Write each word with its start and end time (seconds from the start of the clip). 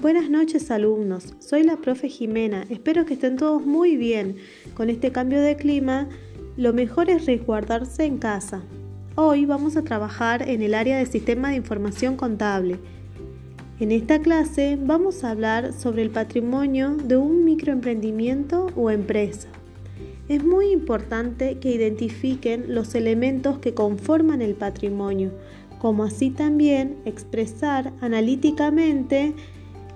Buenas 0.00 0.30
noches 0.30 0.70
alumnos, 0.70 1.34
soy 1.40 1.62
la 1.62 1.76
profe 1.76 2.08
Jimena, 2.08 2.64
espero 2.70 3.04
que 3.04 3.12
estén 3.12 3.36
todos 3.36 3.66
muy 3.66 3.98
bien. 3.98 4.36
Con 4.72 4.88
este 4.88 5.12
cambio 5.12 5.42
de 5.42 5.56
clima, 5.56 6.08
lo 6.56 6.72
mejor 6.72 7.10
es 7.10 7.26
resguardarse 7.26 8.06
en 8.06 8.16
casa. 8.16 8.62
Hoy 9.14 9.44
vamos 9.44 9.76
a 9.76 9.82
trabajar 9.82 10.48
en 10.48 10.62
el 10.62 10.72
área 10.72 10.96
de 10.96 11.04
sistema 11.04 11.50
de 11.50 11.56
información 11.56 12.16
contable. 12.16 12.78
En 13.78 13.92
esta 13.92 14.20
clase 14.20 14.78
vamos 14.80 15.22
a 15.22 15.32
hablar 15.32 15.74
sobre 15.74 16.00
el 16.00 16.08
patrimonio 16.08 16.96
de 16.96 17.18
un 17.18 17.44
microemprendimiento 17.44 18.68
o 18.76 18.90
empresa. 18.90 19.48
Es 20.30 20.42
muy 20.42 20.70
importante 20.70 21.58
que 21.58 21.72
identifiquen 21.72 22.74
los 22.74 22.94
elementos 22.94 23.58
que 23.58 23.74
conforman 23.74 24.40
el 24.40 24.54
patrimonio, 24.54 25.30
como 25.78 26.04
así 26.04 26.30
también 26.30 26.96
expresar 27.04 27.92
analíticamente 28.00 29.34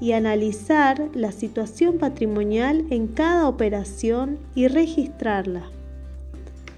y 0.00 0.12
analizar 0.12 1.10
la 1.14 1.30
situación 1.30 1.98
patrimonial 1.98 2.86
en 2.90 3.06
cada 3.06 3.46
operación 3.46 4.38
y 4.54 4.68
registrarla. 4.68 5.70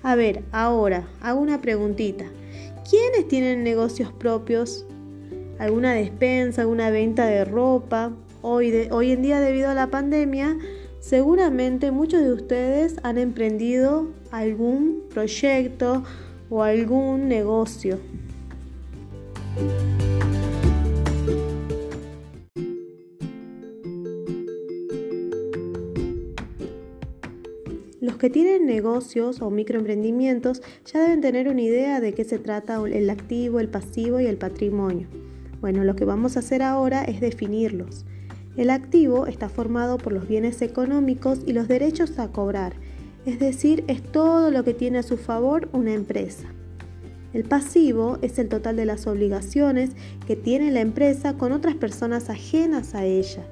A 0.03 0.17
ver, 0.17 0.43
ahora 0.51 1.09
hago 1.21 1.41
una 1.41 1.61
preguntita. 1.61 2.25
¿Quiénes 2.89 3.29
tienen 3.29 3.63
negocios 3.63 4.13
propios? 4.13 4.85
¿Alguna 5.59 5.93
despensa, 5.93 6.63
alguna 6.63 6.91
venta 6.91 7.27
de 7.27 7.45
ropa? 7.45 8.13
Hoy, 8.43 8.89
hoy 8.91 9.13
en 9.13 9.23
día 9.23 9.41
debido 9.41 9.71
a 9.71 9.75
la 9.75 9.87
pandemia, 9.87 10.59
seguramente 10.99 11.93
muchos 11.93 12.23
de 12.23 12.33
ustedes 12.33 12.97
han 13.05 13.19
emprendido 13.19 14.09
algún 14.33 15.05
proyecto 15.11 16.03
o 16.51 16.65
algún 16.65 17.29
negocio. 17.29 18.01
Los 28.03 28.17
que 28.17 28.31
tienen 28.31 28.67
negocios 28.67 29.41
o 29.43 29.51
microemprendimientos 29.51 30.61
ya 30.93 31.01
deben 31.01 31.21
tener 31.21 31.49
una 31.49 31.63
idea 31.63 32.01
de 32.01 32.15
qué 32.15 32.25
se 32.25 32.41
trata 32.41 32.83
el 32.85 33.09
activo, 33.09 33.61
el 33.61 33.69
pasivo 33.69 34.19
y 34.19 34.27
el 34.27 34.39
patrimonio. 34.39 35.07
Bueno, 35.61 35.85
lo 35.85 35.95
que 35.95 36.05
vamos 36.05 36.35
a 36.35 36.41
hacer 36.41 36.65
ahora 36.65 37.05
es 37.05 37.21
definirlos. 37.21 38.05
El 38.57 38.71
activo 38.71 39.29
está 39.29 39.49
formado 39.49 39.99
por 39.99 40.13
los 40.13 40.27
bienes 40.27 40.63
económicos 40.63 41.43
y 41.47 41.53
los 41.53 41.69
derechos 41.69 42.19
a 42.19 42.33
cobrar, 42.33 42.73
es 43.25 43.39
decir, 43.39 43.85
es 43.87 44.03
todo 44.03 44.51
lo 44.51 44.65
que 44.65 44.75
tiene 44.75 44.99
a 44.99 45.05
su 45.05 45.17
favor 45.17 45.69
una 45.73 45.95
empresa. 45.95 46.49
El 47.33 47.45
pasivo 47.45 48.19
es 48.21 48.37
el 48.41 48.49
total 48.49 48.75
de 48.75 48.85
las 48.85 49.07
obligaciones 49.07 49.91
que 50.27 50.35
tiene 50.35 50.73
la 50.73 50.81
empresa 50.81 51.35
con 51.35 51.53
otras 51.53 51.77
personas 51.77 52.31
ajenas 52.31 52.97
a 52.97 53.05
ella, 53.05 53.47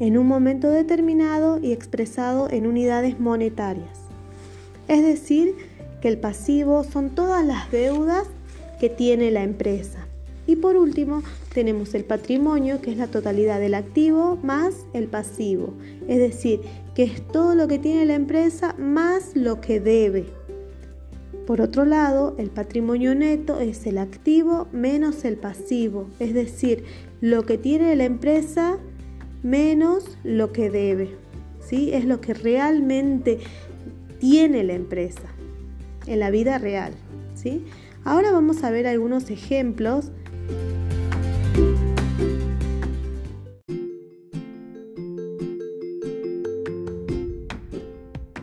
en 0.00 0.18
un 0.18 0.26
momento 0.26 0.70
determinado 0.70 1.58
y 1.60 1.72
expresado 1.72 2.48
en 2.50 2.66
unidades 2.66 3.20
monetarias. 3.20 3.98
Es 4.88 5.02
decir, 5.02 5.54
que 6.00 6.08
el 6.08 6.18
pasivo 6.18 6.84
son 6.84 7.10
todas 7.10 7.44
las 7.44 7.70
deudas 7.70 8.26
que 8.80 8.88
tiene 8.88 9.30
la 9.30 9.42
empresa. 9.42 10.06
Y 10.46 10.56
por 10.56 10.76
último, 10.76 11.22
tenemos 11.54 11.94
el 11.94 12.04
patrimonio, 12.04 12.80
que 12.80 12.90
es 12.90 12.96
la 12.96 13.06
totalidad 13.06 13.60
del 13.60 13.74
activo 13.74 14.38
más 14.42 14.74
el 14.92 15.06
pasivo. 15.06 15.74
Es 16.08 16.18
decir, 16.18 16.60
que 16.94 17.04
es 17.04 17.26
todo 17.28 17.54
lo 17.54 17.68
que 17.68 17.78
tiene 17.78 18.04
la 18.04 18.14
empresa 18.14 18.74
más 18.78 19.30
lo 19.34 19.60
que 19.60 19.78
debe. 19.78 20.26
Por 21.46 21.60
otro 21.60 21.84
lado, 21.84 22.34
el 22.38 22.50
patrimonio 22.50 23.14
neto 23.14 23.60
es 23.60 23.86
el 23.86 23.98
activo 23.98 24.66
menos 24.72 25.24
el 25.24 25.36
pasivo. 25.36 26.08
Es 26.18 26.34
decir, 26.34 26.84
lo 27.20 27.44
que 27.44 27.58
tiene 27.58 27.94
la 27.94 28.04
empresa 28.04 28.78
menos 29.42 30.18
lo 30.24 30.52
que 30.52 30.70
debe. 30.70 31.16
¿sí? 31.60 31.92
Es 31.92 32.04
lo 32.04 32.20
que 32.20 32.34
realmente 32.34 33.38
tiene 34.18 34.64
la 34.64 34.74
empresa 34.74 35.28
en 36.06 36.20
la 36.20 36.30
vida 36.30 36.58
real. 36.58 36.92
¿sí? 37.34 37.64
Ahora 38.04 38.32
vamos 38.32 38.64
a 38.64 38.70
ver 38.70 38.86
algunos 38.86 39.30
ejemplos. 39.30 40.10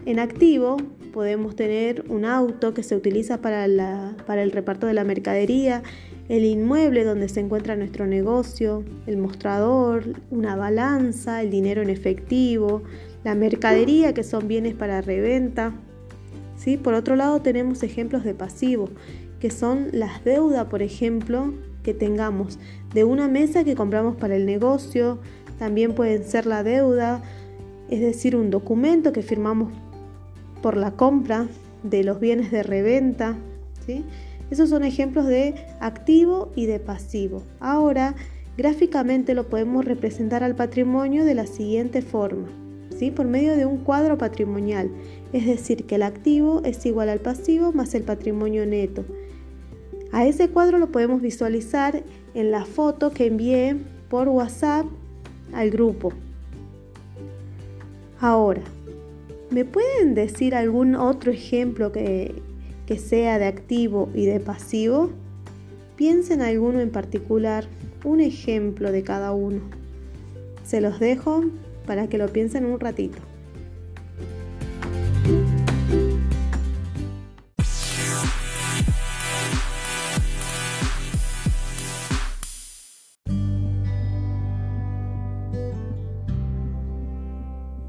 En 0.06 0.18
activo 0.18 0.78
podemos 1.14 1.56
tener 1.56 2.04
un 2.10 2.26
auto 2.26 2.74
que 2.74 2.82
se 2.84 2.96
utiliza 2.96 3.42
para, 3.42 4.16
para 4.26 4.42
el 4.42 4.52
reparto 4.52 4.88
de 4.88 4.94
la 4.94 5.04
mercadería, 5.04 5.84
el 6.30 6.46
inmueble 6.46 7.04
donde 7.04 7.28
se 7.28 7.40
encuentra 7.40 7.76
nuestro 7.76 8.06
negocio, 8.06 8.86
el 9.08 9.18
mostrador, 9.18 10.04
una 10.30 10.56
balanza, 10.56 11.42
el 11.42 11.50
dinero 11.50 11.82
en 11.82 11.90
efectivo, 11.90 12.84
la 13.24 13.34
mercadería 13.34 14.14
que 14.14 14.24
son 14.24 14.48
bienes 14.48 14.76
para 14.76 15.02
reventa. 15.02 15.74
¿sí? 16.56 16.78
Por 16.78 16.94
otro 16.94 17.16
lado 17.16 17.42
tenemos 17.42 17.82
ejemplos 17.82 18.24
de 18.24 18.36
pasivo, 18.36 18.90
que 19.40 19.50
son 19.50 19.88
las 19.92 20.24
deudas, 20.24 20.66
por 20.66 20.84
ejemplo, 20.84 21.52
que 21.84 21.96
tengamos 21.96 22.60
de 22.94 23.04
una 23.04 23.28
mesa 23.28 23.64
que 23.64 23.76
compramos 23.76 24.16
para 24.16 24.36
el 24.36 24.46
negocio, 24.46 25.20
también 25.58 25.96
pueden 25.96 26.24
ser 26.24 26.46
la 26.46 26.62
deuda, 26.62 27.24
es 27.90 28.02
decir, 28.02 28.36
un 28.36 28.52
documento 28.52 29.14
que 29.14 29.24
firmamos 29.24 29.74
por 30.62 30.78
la 30.78 30.92
compra 30.92 31.48
de 31.82 32.04
los 32.04 32.20
bienes 32.20 32.52
de 32.52 32.62
reventa. 32.62 33.36
¿sí? 33.86 34.06
Esos 34.52 34.70
son 34.70 34.84
ejemplos 34.84 35.28
de 35.28 35.56
activo 35.80 36.52
y 36.56 36.66
de 36.66 36.80
pasivo. 36.80 37.44
Ahora, 37.60 38.16
gráficamente 38.58 39.34
lo 39.34 39.48
podemos 39.48 39.86
representar 39.86 40.44
al 40.44 40.56
patrimonio 40.56 41.24
de 41.24 41.36
la 41.36 41.46
siguiente 41.46 42.02
forma, 42.02 42.48
¿sí? 42.98 43.12
por 43.12 43.28
medio 43.28 43.56
de 43.56 43.66
un 43.66 43.78
cuadro 43.78 44.18
patrimonial, 44.18 44.90
es 45.34 45.46
decir, 45.46 45.86
que 45.86 45.96
el 45.96 46.04
activo 46.04 46.62
es 46.66 46.86
igual 46.86 47.10
al 47.10 47.20
pasivo 47.20 47.72
más 47.72 47.94
el 47.94 48.04
patrimonio 48.04 48.66
neto. 48.66 49.06
A 50.12 50.26
ese 50.26 50.50
cuadro 50.50 50.80
lo 50.80 50.92
podemos 50.92 51.22
visualizar 51.22 52.04
en 52.34 52.52
la 52.52 52.66
foto 52.66 53.12
que 53.12 53.28
envié 53.28 53.78
por 54.10 54.28
WhatsApp 54.28 54.88
al 55.54 55.70
grupo. 55.70 56.12
Ahora, 58.20 58.62
¿me 59.52 59.64
pueden 59.66 60.16
decir 60.16 60.56
algún 60.56 60.96
otro 60.96 61.32
ejemplo 61.32 61.92
que, 61.92 62.42
que 62.90 62.98
sea 62.98 63.38
de 63.38 63.46
activo 63.46 64.10
y 64.16 64.26
de 64.26 64.40
pasivo, 64.40 65.12
piensa 65.96 66.34
en 66.34 66.42
alguno 66.42 66.80
en 66.80 66.90
particular, 66.90 67.68
un 68.04 68.20
ejemplo 68.20 68.92
de 68.92 69.04
cada 69.04 69.32
uno. 69.32 69.62
Se 70.64 70.82
los 70.82 71.00
dejo 71.00 71.44
para 71.86 72.10
que 72.10 72.18
lo 72.18 72.30
piensen 72.30 72.66
un 72.66 72.80
ratito. 72.80 73.20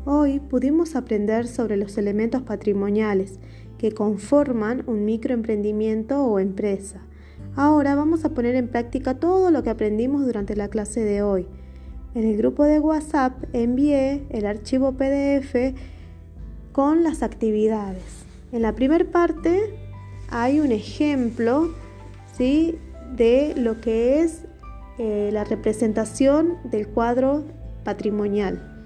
Hoy 0.04 0.40
pudimos 0.40 0.94
aprender 0.94 1.46
sobre 1.48 1.78
los 1.78 1.96
elementos 1.96 2.42
patrimoniales 2.42 3.38
que 3.80 3.92
conforman 3.92 4.84
un 4.86 5.06
microemprendimiento 5.06 6.22
o 6.22 6.38
empresa. 6.38 7.00
Ahora 7.56 7.94
vamos 7.94 8.26
a 8.26 8.28
poner 8.28 8.54
en 8.54 8.68
práctica 8.68 9.14
todo 9.14 9.50
lo 9.50 9.62
que 9.62 9.70
aprendimos 9.70 10.26
durante 10.26 10.54
la 10.54 10.68
clase 10.68 11.02
de 11.02 11.22
hoy. 11.22 11.46
En 12.14 12.24
el 12.24 12.36
grupo 12.36 12.64
de 12.64 12.78
WhatsApp 12.78 13.42
envié 13.54 14.26
el 14.28 14.44
archivo 14.44 14.92
PDF 14.92 15.74
con 16.72 17.02
las 17.02 17.22
actividades. 17.22 18.04
En 18.52 18.60
la 18.60 18.74
primera 18.74 19.10
parte 19.10 19.58
hay 20.28 20.60
un 20.60 20.72
ejemplo 20.72 21.70
¿sí? 22.36 22.76
de 23.16 23.54
lo 23.56 23.80
que 23.80 24.20
es 24.20 24.44
eh, 24.98 25.30
la 25.32 25.44
representación 25.44 26.58
del 26.64 26.86
cuadro 26.86 27.44
patrimonial. 27.82 28.84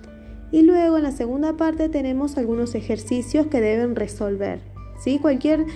Y 0.52 0.62
luego 0.62 0.98
en 0.98 1.02
la 1.02 1.10
segunda 1.10 1.56
parte 1.56 1.88
tenemos 1.88 2.38
algunos 2.38 2.76
ejercicios 2.76 3.48
que 3.48 3.60
deben 3.60 3.96
resolver. 3.96 4.73
Cualquier 5.20 5.66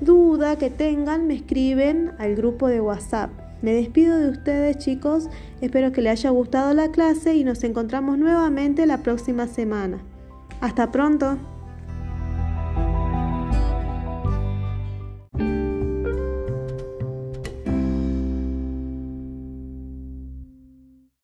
duda 0.00 0.56
que 0.56 0.70
tengan 0.70 1.26
me 1.26 1.34
escriben 1.34 2.12
al 2.18 2.36
grupo 2.36 2.68
de 2.68 2.80
WhatsApp. 2.80 3.30
Me 3.60 3.72
despido 3.72 4.18
de 4.18 4.30
ustedes 4.30 4.78
chicos, 4.78 5.28
espero 5.60 5.90
que 5.90 6.00
les 6.00 6.12
haya 6.12 6.30
gustado 6.30 6.72
la 6.74 6.90
clase 6.92 7.34
y 7.34 7.42
nos 7.42 7.64
encontramos 7.64 8.16
nuevamente 8.16 8.86
la 8.86 8.98
próxima 8.98 9.48
semana. 9.48 9.98
Hasta 10.60 10.92
pronto. 10.92 11.38